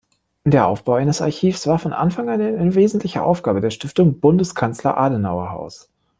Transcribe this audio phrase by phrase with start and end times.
[0.45, 5.91] Der Aufbau eines Archivs war von Anfang an eine wesentliche Aufgabe der Stiftung Bundeskanzler-Adenauer-Haus.